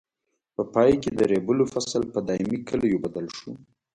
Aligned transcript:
په 0.55 0.63
پای 0.73 0.91
کې 1.01 1.11
د 1.15 1.21
ریبلو 1.31 1.65
فصل 1.73 2.03
په 2.13 2.19
دایمي 2.27 2.59
کلیو 2.69 3.01
بدل 3.05 3.27
شو. 3.37 3.51